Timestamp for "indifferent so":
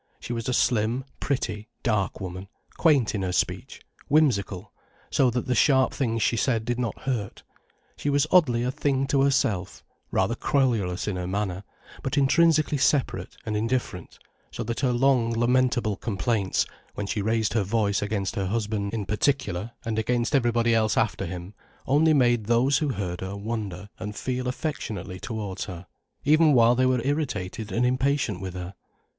13.55-14.63